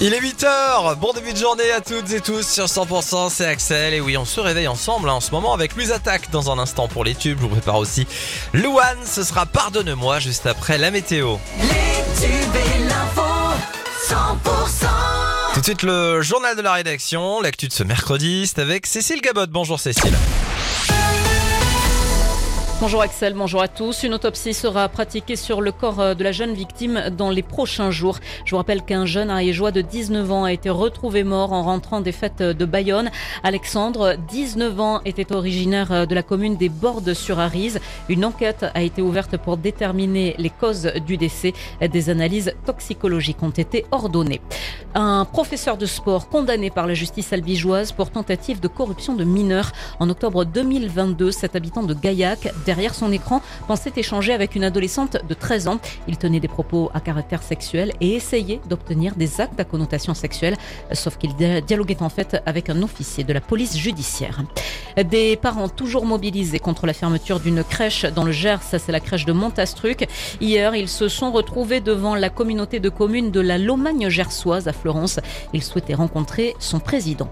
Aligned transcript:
Il 0.00 0.12
est 0.12 0.20
8h, 0.20 0.96
bon 0.96 1.12
début 1.14 1.32
de 1.32 1.38
journée 1.38 1.70
à 1.70 1.80
toutes 1.80 2.12
et 2.12 2.20
tous 2.20 2.46
sur 2.46 2.66
100%, 2.66 3.30
c'est 3.30 3.46
Axel. 3.46 3.94
Et 3.94 4.00
oui 4.00 4.16
on 4.16 4.24
se 4.24 4.40
réveille 4.40 4.68
ensemble 4.68 5.08
hein, 5.08 5.14
en 5.14 5.20
ce 5.20 5.30
moment 5.30 5.54
avec 5.54 5.74
Louise 5.74 5.92
Attaque 5.92 6.30
dans 6.30 6.50
un 6.50 6.58
instant 6.58 6.86
pour 6.86 7.02
les 7.02 7.14
tubes, 7.14 7.38
je 7.38 7.42
vous 7.44 7.48
prépare 7.48 7.76
aussi 7.76 8.06
Louane, 8.52 8.98
ce 9.04 9.22
sera 9.22 9.46
Pardonne-moi 9.46 10.18
juste 10.18 10.46
après 10.46 10.76
la 10.76 10.90
météo. 10.90 11.36
Les 11.58 12.26
tubes 12.26 12.54
et 12.54 12.84
l'info 12.84 13.22
100% 14.08 14.86
Tout 15.54 15.60
de 15.60 15.64
suite 15.64 15.82
le 15.82 16.20
journal 16.20 16.54
de 16.54 16.62
la 16.62 16.74
rédaction, 16.74 17.40
l'actu 17.40 17.68
de 17.68 17.72
ce 17.72 17.82
mercredi, 17.82 18.46
c'est 18.46 18.60
avec 18.60 18.86
Cécile 18.86 19.22
Gabot, 19.22 19.46
bonjour 19.48 19.80
Cécile. 19.80 20.14
Bonjour 22.78 23.00
Axel, 23.00 23.32
bonjour 23.32 23.62
à 23.62 23.68
tous. 23.68 24.02
Une 24.02 24.12
autopsie 24.12 24.52
sera 24.52 24.86
pratiquée 24.90 25.36
sur 25.36 25.62
le 25.62 25.72
corps 25.72 25.98
euh, 25.98 26.14
de 26.14 26.22
la 26.22 26.30
jeune 26.30 26.52
victime 26.52 27.04
dans 27.16 27.30
les 27.30 27.42
prochains 27.42 27.90
jours. 27.90 28.18
Je 28.44 28.50
vous 28.50 28.58
rappelle 28.58 28.82
qu'un 28.82 29.06
jeune 29.06 29.30
ariégeois 29.30 29.72
de 29.72 29.80
19 29.80 30.30
ans 30.30 30.44
a 30.44 30.52
été 30.52 30.68
retrouvé 30.68 31.24
mort 31.24 31.54
en 31.54 31.62
rentrant 31.62 32.02
des 32.02 32.12
fêtes 32.12 32.42
de 32.42 32.64
Bayonne. 32.66 33.10
Alexandre, 33.42 34.16
19 34.28 34.78
ans, 34.78 35.00
était 35.06 35.32
originaire 35.32 35.90
euh, 35.90 36.04
de 36.04 36.14
la 36.14 36.22
commune 36.22 36.58
des 36.58 36.68
Bordes 36.68 37.14
sur 37.14 37.38
Arise. 37.38 37.80
Une 38.10 38.26
enquête 38.26 38.66
a 38.74 38.82
été 38.82 39.00
ouverte 39.00 39.38
pour 39.38 39.56
déterminer 39.56 40.34
les 40.36 40.50
causes 40.50 40.92
du 41.06 41.16
décès. 41.16 41.54
Des 41.80 42.10
analyses 42.10 42.52
toxicologiques 42.66 43.42
ont 43.42 43.48
été 43.48 43.86
ordonnées. 43.90 44.42
Un 44.94 45.24
professeur 45.24 45.78
de 45.78 45.86
sport 45.86 46.28
condamné 46.28 46.70
par 46.70 46.86
la 46.86 46.94
justice 46.94 47.32
albigeoise 47.32 47.92
pour 47.92 48.10
tentative 48.10 48.60
de 48.60 48.68
corruption 48.68 49.14
de 49.14 49.24
mineurs. 49.24 49.72
En 49.98 50.10
octobre 50.10 50.44
2022, 50.44 51.30
cet 51.30 51.56
habitant 51.56 51.82
de 51.82 51.94
Gaillac 51.94 52.48
derrière 52.66 52.94
son 52.94 53.12
écran, 53.12 53.40
pensait 53.66 53.92
échanger 53.96 54.34
avec 54.34 54.54
une 54.54 54.64
adolescente 54.64 55.16
de 55.26 55.34
13 55.34 55.68
ans. 55.68 55.78
Il 56.08 56.18
tenait 56.18 56.40
des 56.40 56.48
propos 56.48 56.90
à 56.92 57.00
caractère 57.00 57.42
sexuel 57.42 57.92
et 58.00 58.14
essayait 58.14 58.60
d'obtenir 58.68 59.14
des 59.14 59.40
actes 59.40 59.58
à 59.58 59.64
connotation 59.64 60.12
sexuelle, 60.12 60.56
sauf 60.92 61.16
qu'il 61.16 61.34
dialoguait 61.34 62.02
en 62.02 62.08
fait 62.10 62.42
avec 62.44 62.68
un 62.68 62.82
officier 62.82 63.24
de 63.24 63.32
la 63.32 63.40
police 63.40 63.76
judiciaire. 63.76 64.42
Des 65.10 65.36
parents 65.36 65.68
toujours 65.68 66.04
mobilisés 66.04 66.58
contre 66.58 66.86
la 66.86 66.92
fermeture 66.92 67.40
d'une 67.40 67.62
crèche 67.62 68.04
dans 68.04 68.24
le 68.24 68.32
Gers, 68.32 68.62
ça 68.62 68.78
c'est 68.78 68.92
la 68.92 69.00
crèche 69.00 69.24
de 69.24 69.32
Montastruc. 69.32 70.08
Hier, 70.40 70.74
ils 70.74 70.88
se 70.88 71.08
sont 71.08 71.30
retrouvés 71.30 71.80
devant 71.80 72.14
la 72.14 72.30
communauté 72.30 72.80
de 72.80 72.88
communes 72.88 73.30
de 73.30 73.40
la 73.40 73.58
Lomagne 73.58 74.08
gersoise 74.08 74.66
à 74.66 74.72
Florence. 74.72 75.20
Ils 75.52 75.62
souhaitaient 75.62 75.94
rencontrer 75.94 76.56
son 76.58 76.80
président. 76.80 77.30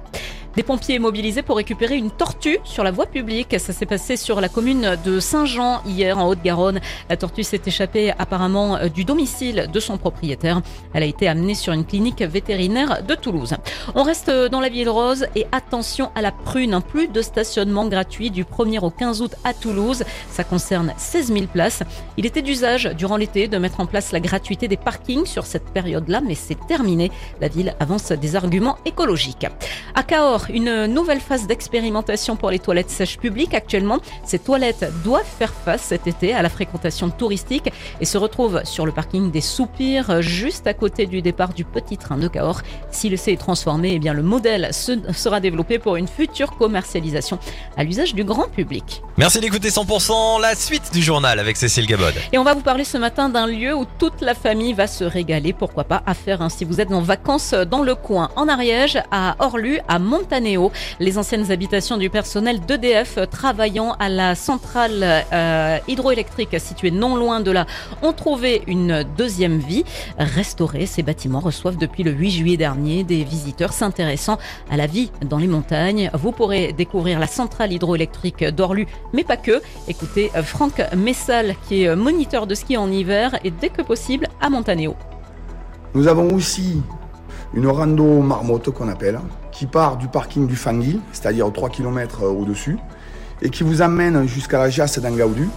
Des 0.57 0.63
pompiers 0.63 1.01
mobilisés 1.01 1.43
pour 1.43 1.57
récupérer 1.57 1.97
une 1.97 2.13
tortue 2.13 2.59
sur 2.63 2.85
la 2.85 2.93
voie 2.93 3.07
publique. 3.07 3.59
Ça 3.59 3.73
s'est 3.73 3.87
passé 3.87 4.17
sur 4.17 4.41
la 4.41 4.49
commune 4.49 4.97
de 5.05 5.19
Saint-Jean 5.19 5.83
hier 5.85 6.17
en 6.17 6.29
Haute-Garonne. 6.29 6.81
La 7.11 7.17
tortue 7.17 7.43
s'est 7.43 7.63
échappée 7.67 8.13
apparemment 8.19 8.77
euh, 8.77 8.89
du 8.89 9.05
domicile 9.05 9.69
de 9.73 9.81
son 9.81 9.99
propriétaire. 9.99 10.63
Elle 10.93 11.03
a 11.03 11.07
été 11.07 11.27
amenée 11.27 11.57
sur 11.57 11.73
une 11.73 11.85
clinique 11.85 12.23
vétérinaire 12.23 13.03
de 13.03 13.17
Toulouse. 13.17 13.55
On 13.97 14.05
reste 14.05 14.31
dans 14.31 14.61
la 14.61 14.69
ville 14.69 14.89
rose 14.89 15.27
et 15.35 15.45
attention 15.51 16.13
à 16.15 16.23
la 16.23 16.31
prune. 16.31 16.81
Plus 16.87 17.09
de 17.09 17.21
stationnement 17.21 17.89
gratuit 17.89 18.31
du 18.31 18.45
1er 18.45 18.79
au 18.79 18.91
15 18.91 19.23
août 19.23 19.35
à 19.43 19.55
Toulouse. 19.55 20.05
Ça 20.31 20.45
concerne 20.45 20.95
16 20.97 21.33
000 21.33 21.47
places. 21.47 21.83
Il 22.17 22.27
était 22.27 22.43
d'usage 22.43 22.85
durant 22.97 23.17
l'été 23.17 23.49
de 23.49 23.59
mettre 23.59 23.81
en 23.81 23.87
place 23.87 24.13
la 24.13 24.21
gratuité 24.21 24.69
des 24.69 24.77
parkings 24.77 25.27
sur 25.27 25.47
cette 25.47 25.71
période-là, 25.71 26.21
mais 26.25 26.37
c'est 26.37 26.65
terminé. 26.69 27.11
La 27.41 27.49
ville 27.49 27.75
avance 27.81 28.13
des 28.13 28.37
arguments 28.37 28.79
écologiques. 28.85 29.47
À 29.97 30.05
Cahors, 30.05 30.44
une 30.51 30.87
nouvelle 30.87 31.21
phase 31.21 31.47
d'expérimentation 31.47 32.37
pour 32.37 32.51
les 32.51 32.59
toilettes 32.59 32.91
sèches 32.91 33.19
publiques. 33.19 33.55
Actuellement, 33.55 33.99
ces 34.25 34.39
toilettes 34.39 34.93
doivent 35.03 35.25
faire 35.25 35.53
face 35.53 35.83
cet 35.83 36.07
été 36.07 36.35
à 36.35 36.43
la 36.43 36.49
fréquentation 36.49 37.11
touristique 37.11 37.71
et 38.01 38.05
se 38.05 38.19
retrouvent 38.19 38.63
sur 38.65 38.87
le 38.87 38.93
parking 38.93 39.31
des 39.31 39.41
Soupirs, 39.41 40.23
juste 40.23 40.67
à 40.67 40.75
côté 40.75 41.07
du 41.07 41.23
départ 41.23 41.53
du 41.53 41.65
petit 41.65 41.97
train 41.97 42.17
de 42.17 42.29
Cahors. 42.29 42.63
Si 42.91 43.09
le 43.09 43.17
C 43.17 43.33
est 43.33 43.37
transformé, 43.37 43.93
eh 43.95 43.99
bien 43.99 44.13
le 44.13 44.23
modèle 44.23 44.71
sera 44.73 45.41
développé 45.41 45.79
pour 45.79 45.97
une 45.97 46.09
future 46.09 46.57
commercialisation 46.57 47.39
à 47.77 47.85
l'usage 47.85 48.15
du 48.15 48.25
grand 48.25 48.49
public. 48.49 49.03
Merci 49.17 49.41
d'écouter 49.41 49.69
100%, 49.69 50.41
la 50.41 50.55
suite 50.55 50.93
du 50.93 51.03
journal 51.03 51.39
avec 51.39 51.57
Cécile 51.57 51.87
Gabod. 51.87 52.15
Et 52.33 52.39
on 52.39 52.45
va 52.45 52.55
vous 52.55 52.63
parler 52.63 52.85
ce 52.85 52.99
matin 52.99 53.29
d'un 53.29 53.47
lieu 53.47 53.75
où 53.75 53.87
toute 53.99 54.21
la 54.21 54.35
famille 54.35 54.73
va 54.73 54.87
se 54.87 55.05
régaler, 55.05 55.53
pourquoi 55.53 55.85
pas 55.85 56.03
à 56.07 56.15
faire 56.15 56.43
hein, 56.43 56.49
si 56.49 56.65
vous 56.65 56.81
êtes 56.81 56.93
en 56.93 57.01
vacances 57.01 57.55
dans 57.55 57.83
le 57.83 57.95
coin, 57.95 58.31
en 58.37 58.49
Ariège, 58.49 58.99
à 59.11 59.37
Orlu, 59.39 59.79
à 59.89 59.99
Montagne 59.99 60.34
les 61.01 61.19
anciennes 61.19 61.53
habitations 61.53 61.97
du 61.97 62.11
personnel 62.11 62.61
d'EDF 62.61 63.19
travaillant 63.31 63.95
à 63.99 64.09
la 64.09 64.35
centrale 64.35 65.25
euh, 65.33 65.79
hydroélectrique 65.87 66.59
située 66.59 66.91
non 66.91 67.17
loin 67.17 67.41
de 67.41 67.51
là 67.51 67.67
ont 68.03 68.13
trouvé 68.13 68.63
une 68.67 69.05
deuxième 69.17 69.59
vie. 69.59 69.85
Restaurés, 70.19 70.87
ces 70.87 71.03
bâtiments 71.03 71.41
reçoivent 71.41 71.77
depuis 71.77 72.03
le 72.03 72.11
8 72.11 72.31
juillet 72.31 72.57
dernier 72.57 73.05
des 73.05 73.23
visiteurs 73.23 73.73
s'intéressant 73.73 74.39
à 74.71 74.77
la 74.77 74.87
vie 74.87 75.11
dans 75.25 75.39
les 75.39 75.47
montagnes. 75.47 76.11
Vous 76.15 76.33
pourrez 76.33 76.73
découvrir 76.73 77.21
la 77.21 77.27
centrale 77.29 77.73
hydroélectrique 77.73 78.45
d'Orlu, 78.45 78.87
mais 79.13 79.23
pas 79.23 79.37
que. 79.37 79.63
Écoutez 79.87 80.31
euh, 80.35 80.43
Franck 80.43 80.83
Messal 80.97 81.55
qui 81.69 81.85
est 81.85 81.95
moniteur 81.95 82.47
de 82.47 82.55
ski 82.55 82.77
en 82.77 82.91
hiver 82.91 83.39
et 83.45 83.51
dès 83.51 83.69
que 83.69 83.83
possible 83.83 84.29
à 84.41 84.51
Montanéo. 84.51 84.97
Nous 85.95 86.09
avons 86.09 86.35
aussi 86.35 86.83
une 87.55 87.69
rando 87.69 88.21
marmotte 88.21 88.71
qu'on 88.71 88.89
appelle, 88.89 89.21
qui 89.55 89.67
part 89.67 89.97
du 89.97 90.09
parking 90.09 90.47
du 90.47 90.57
Fangui, 90.57 91.01
c'est-à-dire 91.13 91.51
3 91.51 91.71
km 91.71 92.25
euh, 92.25 92.29
au-dessus, 92.29 92.77
et 93.41 93.49
qui 93.49 93.63
vous 93.63 93.81
amène 93.81 94.27
jusqu'à 94.27 94.59
la 94.59 94.69
Jasse 94.69 94.99
d'Angaoudu 94.99 95.49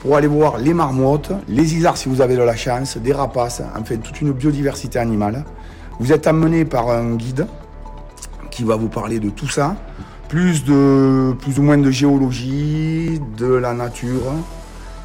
pour 0.00 0.16
aller 0.16 0.28
voir 0.28 0.58
les 0.58 0.72
marmottes, 0.72 1.32
les 1.48 1.74
isards 1.74 1.96
si 1.96 2.08
vous 2.08 2.20
avez 2.20 2.36
de 2.36 2.42
la 2.42 2.56
chance, 2.56 2.96
des 2.96 3.12
rapaces, 3.12 3.62
enfin 3.78 3.96
toute 3.96 4.20
une 4.20 4.32
biodiversité 4.32 4.98
animale. 4.98 5.44
Vous 5.98 6.12
êtes 6.12 6.26
amené 6.26 6.64
par 6.64 6.90
un 6.90 7.14
guide 7.16 7.46
qui 8.50 8.64
va 8.64 8.76
vous 8.76 8.88
parler 8.88 9.18
de 9.18 9.30
tout 9.30 9.48
ça, 9.48 9.76
plus 10.28 10.62
ou 10.68 11.62
moins 11.62 11.78
de 11.78 11.90
géologie, 11.90 13.20
de 13.36 13.46
la 13.46 13.74
nature, 13.74 14.22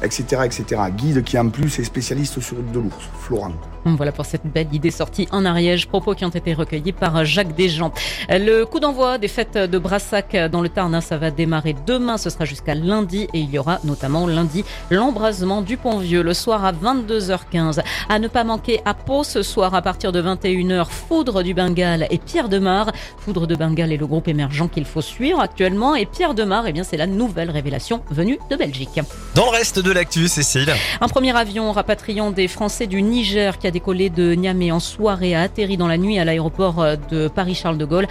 etc., 0.02 0.42
etc. 0.44 0.82
Guide 0.96 1.24
qui 1.24 1.38
en 1.38 1.48
plus 1.48 1.78
est 1.78 1.84
spécialiste 1.84 2.40
sur 2.40 2.56
de 2.56 2.78
l'ours, 2.78 3.08
Florent. 3.20 3.52
Voilà 3.84 4.12
pour 4.12 4.26
cette 4.26 4.44
belle 4.44 4.68
idée 4.72 4.90
sortie 4.90 5.28
en 5.30 5.44
Ariège, 5.44 5.88
propos 5.88 6.14
qui 6.14 6.24
ont 6.24 6.30
été 6.30 6.52
recueillis 6.52 6.92
par 6.92 7.24
Jacques 7.24 7.54
Desjans. 7.54 7.92
Le 8.28 8.64
coup 8.64 8.80
d'envoi 8.80 9.18
des 9.18 9.28
fêtes 9.28 9.56
de 9.56 9.78
Brassac 9.78 10.36
dans 10.50 10.60
le 10.60 10.68
Tarn, 10.68 11.00
ça 11.00 11.16
va 11.16 11.30
démarrer 11.30 11.74
demain, 11.86 12.18
ce 12.18 12.28
sera 12.28 12.44
jusqu'à 12.44 12.74
lundi 12.74 13.28
et 13.32 13.38
il 13.38 13.50
y 13.50 13.58
aura 13.58 13.78
notamment 13.84 14.26
lundi 14.26 14.64
l'embrasement 14.90 15.62
du 15.62 15.76
Pont-Vieux 15.76 16.22
le 16.22 16.34
soir 16.34 16.64
à 16.64 16.72
22h15. 16.72 17.80
À 18.08 18.18
ne 18.18 18.28
pas 18.28 18.44
manquer 18.44 18.80
à 18.84 18.94
Pau 18.94 19.24
ce 19.24 19.42
soir 19.42 19.74
à 19.74 19.80
partir 19.80 20.12
de 20.12 20.20
21h, 20.20 20.86
Foudre 20.88 21.42
du 21.42 21.54
Bengale 21.54 22.06
et 22.10 22.18
Pierre 22.18 22.48
de 22.48 22.58
Mar. 22.58 22.92
Foudre 23.18 23.46
de 23.46 23.54
Bengale 23.54 23.92
est 23.92 23.96
le 23.96 24.06
groupe 24.06 24.28
émergent 24.28 24.68
qu'il 24.68 24.84
faut 24.84 25.00
suivre 25.00 25.40
actuellement 25.40 25.94
et 25.94 26.04
Pierre 26.04 26.34
de 26.34 26.44
Mar, 26.44 26.66
eh 26.66 26.72
bien 26.72 26.84
c'est 26.84 26.96
la 26.96 27.06
nouvelle 27.06 27.50
révélation 27.50 28.02
venue 28.10 28.38
de 28.50 28.56
Belgique. 28.56 29.00
Dans 29.34 29.44
le 29.44 29.50
reste 29.50 29.78
de 29.78 29.87
l'actu, 29.92 30.28
Cécile. 30.28 30.72
Un 31.00 31.08
premier 31.08 31.36
avion 31.36 31.72
rapatriant 31.72 32.30
des 32.30 32.48
Français 32.48 32.86
du 32.86 33.02
Niger 33.02 33.58
qui 33.58 33.66
a 33.66 33.70
décollé 33.70 34.10
de 34.10 34.34
Niamey 34.34 34.70
en 34.70 34.80
soirée 34.80 35.34
a 35.34 35.42
atterri 35.42 35.76
dans 35.76 35.86
la 35.86 35.96
nuit 35.98 36.18
à 36.18 36.24
l'aéroport 36.24 36.80
euh, 36.80 36.96
de 37.10 37.28
Paris-Charles 37.28 37.78
de 37.78 37.84
Gaulle. 37.84 38.06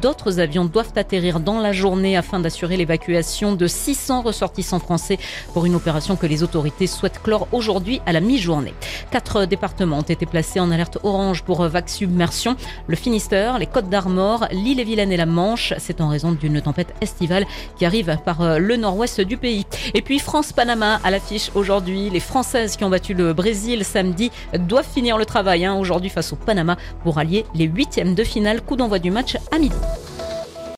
D'autres 0.00 0.40
avions 0.40 0.64
doivent 0.64 0.92
atterrir 0.96 1.40
dans 1.40 1.60
la 1.60 1.72
journée 1.72 2.16
afin 2.16 2.40
d'assurer 2.40 2.76
l'évacuation 2.76 3.54
de 3.54 3.66
600 3.66 4.22
ressortissants 4.22 4.78
français 4.78 5.18
pour 5.54 5.66
une 5.66 5.74
opération 5.74 6.16
que 6.16 6.26
les 6.26 6.42
autorités 6.42 6.86
souhaitent 6.86 7.22
clore 7.22 7.48
aujourd'hui 7.52 8.00
à 8.06 8.12
la 8.12 8.20
mi-journée. 8.20 8.74
Quatre 9.10 9.44
départements 9.44 9.98
ont 9.98 10.02
été 10.02 10.26
placés 10.26 10.60
en 10.60 10.70
alerte 10.70 10.98
orange 11.02 11.42
pour 11.42 11.62
vague 11.68 11.88
submersion. 11.88 12.56
Le 12.86 12.96
Finistère, 12.96 13.58
les 13.58 13.66
Côtes 13.66 13.88
d'Armor, 13.88 14.46
l'île-et-Vilaine 14.50 15.12
et 15.12 15.16
la 15.16 15.26
Manche. 15.26 15.74
C'est 15.78 16.00
en 16.00 16.08
raison 16.08 16.32
d'une 16.32 16.60
tempête 16.60 16.94
estivale 17.00 17.46
qui 17.78 17.84
arrive 17.84 18.18
par 18.24 18.40
euh, 18.42 18.58
le 18.58 18.76
nord-ouest 18.76 19.20
du 19.20 19.36
pays. 19.36 19.66
Et 19.94 20.02
puis 20.02 20.18
France-Panama 20.18 21.00
à 21.04 21.10
aujourd'hui. 21.54 22.10
Les 22.10 22.20
Françaises 22.20 22.76
qui 22.76 22.84
ont 22.84 22.90
battu 22.90 23.14
le 23.14 23.32
Brésil 23.32 23.84
samedi 23.84 24.30
doivent 24.58 24.88
finir 24.88 25.18
le 25.18 25.24
travail 25.24 25.64
hein, 25.64 25.74
aujourd'hui 25.74 26.10
face 26.10 26.32
au 26.32 26.36
Panama 26.36 26.76
pour 27.02 27.18
allier 27.18 27.44
les 27.54 27.64
huitièmes 27.64 28.14
de 28.14 28.24
finale. 28.24 28.60
Coup 28.62 28.76
d'envoi 28.76 28.98
du 28.98 29.10
match 29.10 29.36
à 29.50 29.58
midi. 29.58 29.76